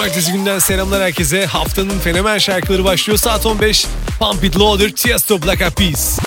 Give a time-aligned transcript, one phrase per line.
[0.00, 1.46] Cumartesi günden selamlar herkese.
[1.46, 3.18] Haftanın fenomen şarkıları başlıyor.
[3.18, 3.86] Saat 15.
[4.18, 6.18] Pump It Loader, Tiesto, Black Eyed Peas.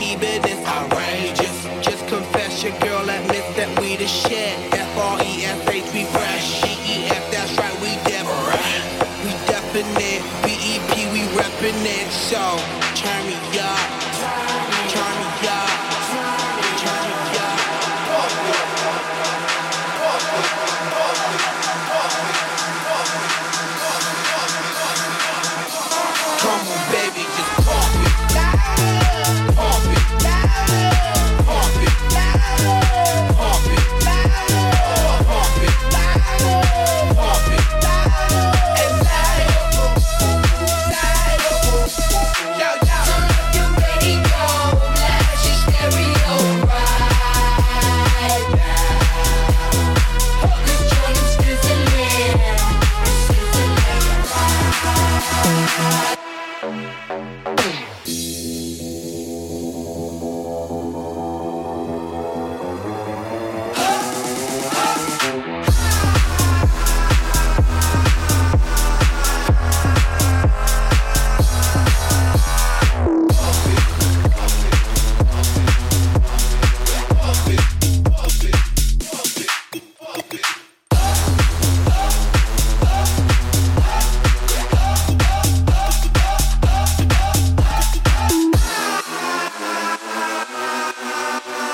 [0.00, 1.64] even it's outrageous.
[1.82, 4.71] Just confess your girl admits that we the shit.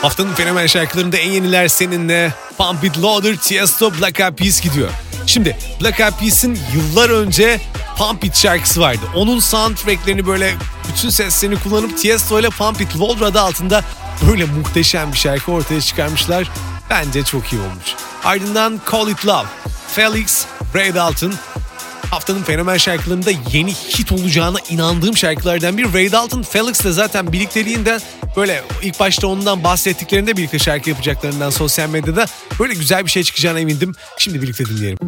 [0.09, 2.35] Haftanın fenomen şarkılarında en yeniler seninle.
[2.59, 4.89] Pump It Loader, Tiesto, Black Eyed Peas gidiyor.
[5.27, 7.61] Şimdi Black Eyed Peas'in yıllar önce
[7.99, 9.01] Pump It şarkısı vardı.
[9.17, 10.55] Onun soundtracklerini böyle
[10.89, 13.85] bütün seslerini kullanıp Tiesto ile Pump It Loader adı altında
[14.31, 16.51] böyle muhteşem bir şarkı ortaya çıkarmışlar.
[16.91, 17.95] Bence çok iyi olmuş.
[18.25, 19.47] Ardından Call It Love,
[19.89, 20.45] Felix,
[20.75, 21.35] Ray Dalton,
[22.11, 25.93] haftanın fenomen şarkılarında yeni hit olacağına inandığım şarkılardan bir.
[25.93, 28.01] Ray Dalton, Felix ile zaten birlikteliğinden
[28.38, 32.26] böyle ilk başta ondan bahsettiklerinde birlikte şarkı yapacaklarından sosyal medyada
[32.60, 33.94] böyle güzel bir şey çıkacağına emindim.
[34.19, 34.99] Şimdi birlikte dinleyelim.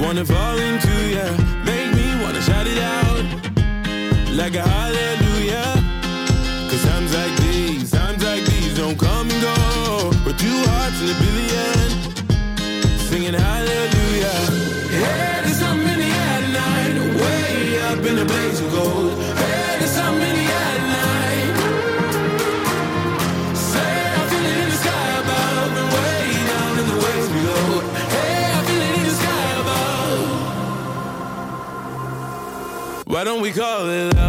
[0.00, 0.88] Wanna fall into
[1.66, 3.24] make me wanna shout it out.
[4.32, 4.87] Like a
[33.18, 34.27] Why don't we call it love?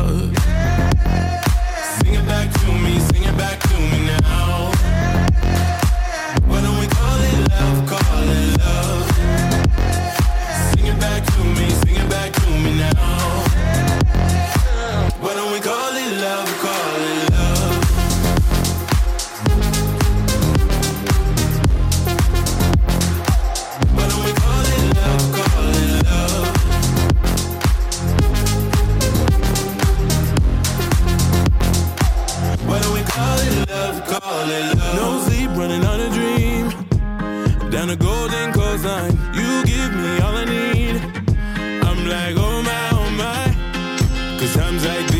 [42.09, 44.39] like, oh my, oh my.
[44.39, 45.18] Cause times like this.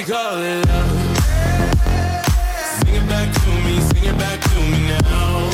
[0.00, 1.18] We call it love?
[2.78, 5.50] Sing it back to me, sing it back to me now.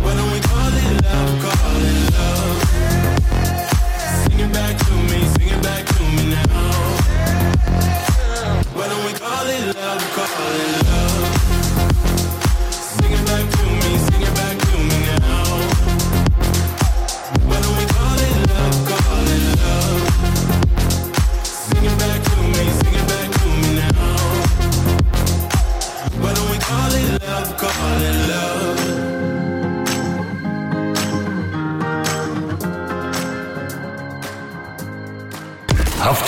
[0.00, 2.58] Why don't we call it love, call it love?
[4.24, 5.41] Sing it back to me,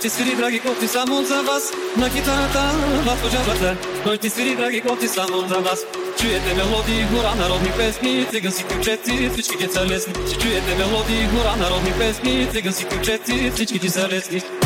[0.00, 1.64] Ноќи свири драги копти само за вас
[2.00, 2.62] На китарата
[3.06, 3.72] вас поджабате
[4.06, 5.84] Ноќи свири драги копти само за вас
[6.20, 10.12] Чуете мелодии, гора народни песни, цигански ключеци, всички деца лесни.
[10.14, 14.59] Чуете мелодии, гора народни песни, цигански ключеци, всички деца лесни.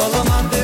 [0.00, 0.59] Balaman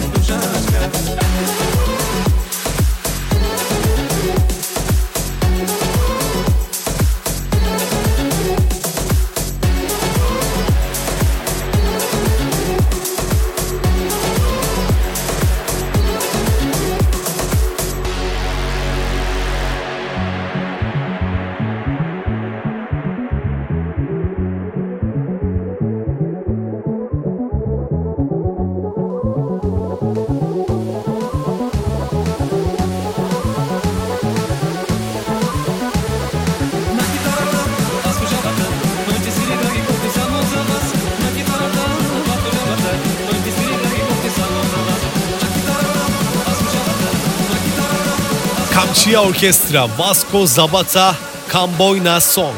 [49.06, 51.16] Chia Orkestra, Vasco Zabata,
[51.52, 52.54] Camboyna Song.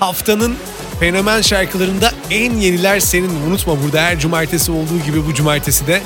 [0.00, 0.56] Haftanın
[1.00, 3.30] fenomen şarkılarında en yeniler senin.
[3.46, 6.02] Unutma burada her cumartesi olduğu gibi bu cumartesi de.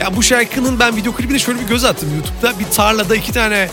[0.00, 2.58] Ya bu şarkının ben video klibine şöyle bir göz attım YouTube'da.
[2.58, 3.68] Bir tarlada iki tane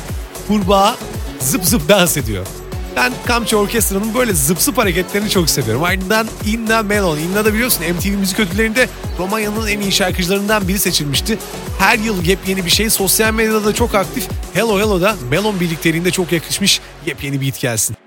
[0.48, 0.96] kurbağa
[1.40, 2.46] zıp zıp dans ediyor.
[2.96, 5.84] Ben Kamçı Orkestra'nın böyle zıp hareketlerini çok seviyorum.
[5.84, 7.18] Ardından Inna Melon.
[7.18, 11.38] Inna da biliyorsun MTV Müzik Ödülleri'nde Romanya'nın en iyi şarkıcılarından biri seçilmişti.
[11.80, 12.90] Her yıl yepyeni bir şey.
[12.90, 14.28] Sosyal medyada da çok aktif.
[14.54, 18.01] Hello Hello'da Melon birlikteliğinde çok yakışmış yepyeni bir hit gelsin.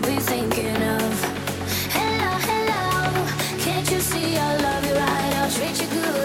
[0.00, 1.14] Be thinking of.
[1.92, 3.26] Hello, hello.
[3.58, 4.94] Can't you see I love you?
[4.94, 6.24] I'll treat you good.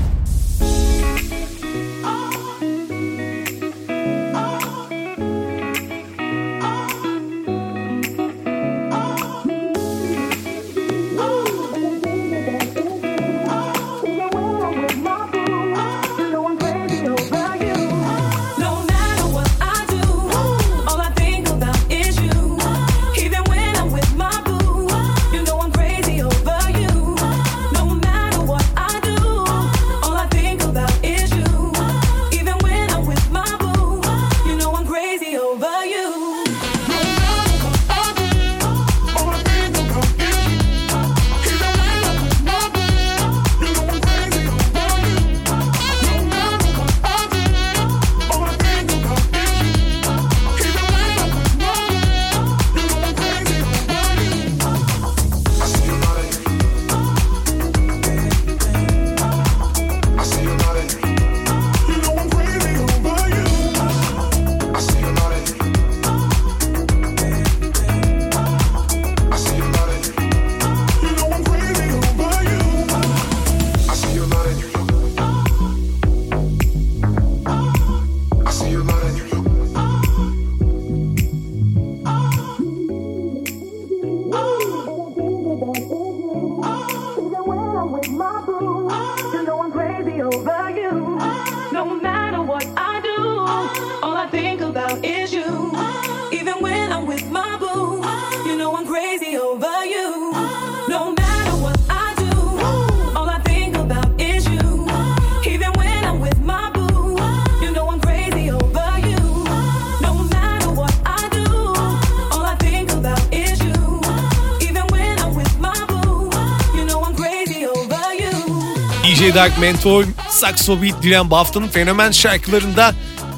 [119.31, 122.95] After Dark, Mentor, Saxo Beat, Dylan bu fenomen şarkılarında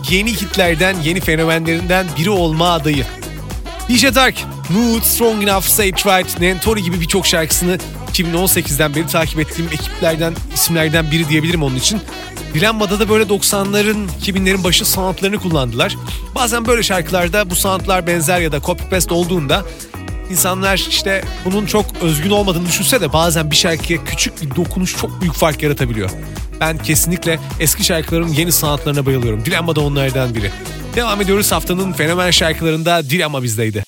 [0.09, 3.05] yeni hitlerden, yeni fenomenlerinden biri olma adayı.
[3.89, 4.35] DJ Dark,
[4.69, 7.77] Mood, Strong Enough, Sage Right, Nentori gibi birçok şarkısını
[8.13, 12.01] 2018'den beri takip ettiğim ekiplerden, isimlerden biri diyebilirim onun için.
[12.53, 15.95] Dilemma'da da böyle 90'ların, 2000'lerin başı soundlarını kullandılar.
[16.35, 19.65] Bazen böyle şarkılarda bu soundlar benzer ya da copy paste olduğunda
[20.33, 25.21] İnsanlar işte bunun çok özgün olmadığını düşünse de bazen bir şarkıya küçük bir dokunuş çok
[25.21, 26.09] büyük fark yaratabiliyor.
[26.59, 29.45] Ben kesinlikle eski şarkıların yeni sanatlarına bayılıyorum.
[29.45, 30.51] Dilemma da onlardan biri.
[30.95, 33.82] Devam ediyoruz haftanın fenomen şarkılarında Dilemma bizdeydi.